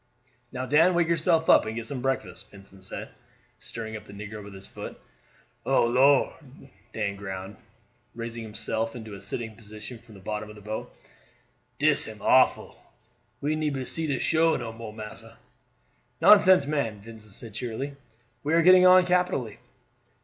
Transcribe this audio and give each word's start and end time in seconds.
"Now, 0.51 0.65
Dan, 0.65 0.95
wake 0.95 1.07
yourself 1.07 1.47
up 1.47 1.63
and 1.67 1.75
get 1.75 1.85
some 1.85 2.01
breakfast," 2.01 2.49
Vincent 2.49 2.81
said, 2.83 3.09
stirring 3.59 3.95
up 3.95 4.05
the 4.05 4.13
negro 4.13 4.43
with 4.43 4.55
his 4.55 4.65
foot. 4.65 4.99
"Oh 5.63 5.85
Lor'!" 5.85 6.39
Dan 6.91 7.15
groaned, 7.17 7.57
raising 8.15 8.41
himself 8.41 8.95
into 8.95 9.13
a 9.13 9.21
sitting 9.21 9.55
position 9.55 9.99
from 9.99 10.15
the 10.15 10.19
bottom 10.19 10.49
of 10.49 10.55
the 10.55 10.59
boat, 10.61 10.91
"dis 11.77 12.07
am 12.07 12.19
awful; 12.19 12.81
we 13.41 13.55
neber 13.55 13.85
see 13.85 14.07
the 14.07 14.17
shore 14.17 14.57
no 14.57 14.73
more, 14.73 14.91
massa." 14.91 15.37
"Nonsense, 16.19 16.65
man," 16.65 17.01
Vincent 17.01 17.33
said 17.33 17.53
cheerily; 17.53 17.95
"we 18.43 18.55
are 18.55 18.63
getting 18.63 18.87
on 18.87 19.05
capitally." 19.05 19.59